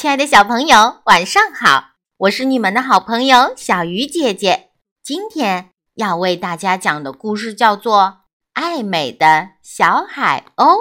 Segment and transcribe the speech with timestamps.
[0.00, 1.90] 亲爱的小朋友，晚上好！
[2.16, 4.70] 我是你们的好朋友小鱼姐姐。
[5.02, 8.00] 今天要为大家讲的故事叫做
[8.54, 10.74] 《爱美的小海鸥》。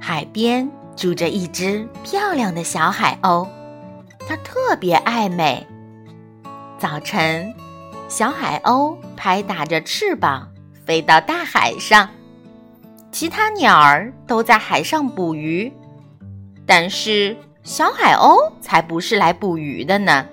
[0.00, 3.48] 海边住着一只漂亮的小海鸥，
[4.26, 5.64] 它特别爱美。
[6.80, 7.54] 早晨，
[8.08, 10.52] 小海鸥拍打着翅膀
[10.84, 12.08] 飞到大海上，
[13.12, 15.72] 其他鸟儿都在海上捕鱼。
[16.66, 20.26] 但是小海鸥才不是来捕鱼的呢，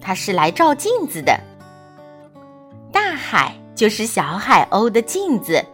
[0.00, 1.38] 它是来照镜子的。
[2.92, 5.64] 大海就是小海鸥的镜子，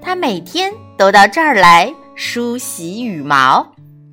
[0.00, 3.66] 它每天都到这儿来梳洗羽毛，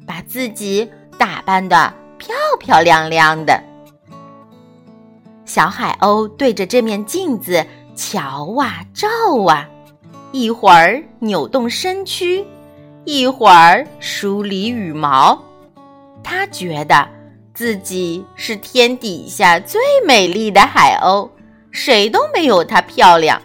[0.05, 3.61] 把自己打扮的漂漂亮亮的。
[5.45, 7.65] 小海鸥对着这面镜子
[7.95, 9.07] 瞧啊照
[9.47, 9.67] 啊，
[10.33, 12.45] 一会儿扭动身躯。
[13.09, 15.41] 一会儿梳理羽毛，
[16.21, 17.07] 他觉得
[17.53, 21.29] 自己是天底下最美丽的海鸥，
[21.71, 23.41] 谁都没有它漂亮。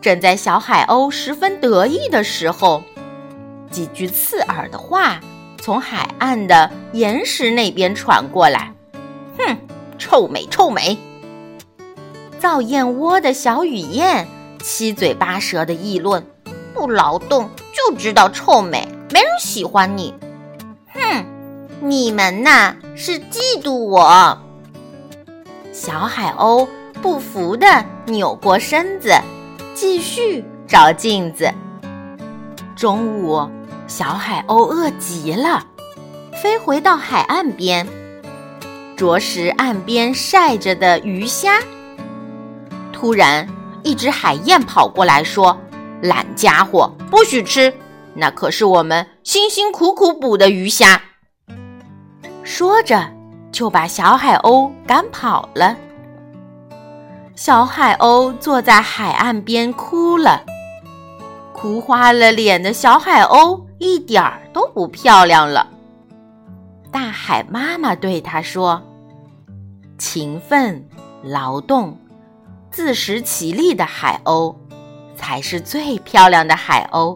[0.00, 2.84] 正在小海鸥十分得意的时候，
[3.68, 5.18] 几句刺耳的话
[5.58, 8.72] 从海岸的岩石那边传过来
[9.38, 9.58] ：“哼，
[9.98, 10.96] 臭美，臭美！”
[12.38, 14.28] 造燕窝的小雨燕
[14.62, 16.24] 七嘴八舌的议论
[16.74, 20.14] ：“不劳动。”就知道臭美，没人喜欢你。
[20.92, 21.24] 哼，
[21.80, 24.38] 你们呐是嫉妒我。
[25.72, 26.68] 小海鸥
[27.00, 27.66] 不服的
[28.04, 29.14] 扭过身子，
[29.72, 31.50] 继续照镜子。
[32.76, 33.48] 中午，
[33.86, 35.64] 小海鸥饿极了，
[36.42, 37.86] 飞回到海岸边，
[38.94, 41.60] 啄食岸边晒着的鱼虾。
[42.92, 43.48] 突然，
[43.82, 45.56] 一只海燕跑过来说。
[46.02, 47.72] 懒家伙，不许吃！
[48.14, 51.00] 那可是我们辛辛苦苦捕的鱼虾。
[52.42, 53.08] 说着，
[53.52, 55.76] 就把小海鸥赶跑了。
[57.36, 60.44] 小海鸥坐在海岸边哭了，
[61.52, 65.68] 哭花了脸的小海鸥一点儿都不漂亮了。
[66.90, 68.82] 大海妈妈对他说
[69.96, 70.84] ：“勤奋、
[71.22, 71.96] 劳动、
[72.70, 74.56] 自食其力的海鸥。”
[75.20, 77.14] 才是最漂亮的海鸥。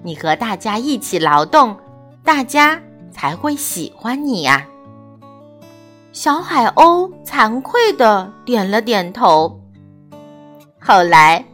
[0.00, 1.76] 你和大家一起劳动，
[2.22, 4.64] 大家才会喜欢你呀。
[6.12, 9.60] 小海鸥惭愧的点了点头。
[10.80, 11.44] 后来，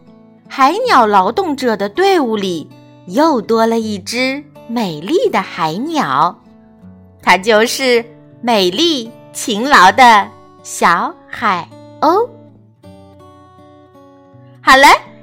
[0.46, 2.68] 海鸟劳动者的队伍里
[3.06, 6.38] 又多了一只美丽的海鸟，
[7.22, 8.04] 它就是
[8.42, 10.28] 美丽勤劳的
[10.62, 11.66] 小海
[12.02, 12.28] 鸥。
[14.60, 15.05] 好了。